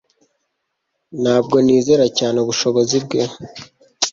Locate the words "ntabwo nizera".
1.21-2.05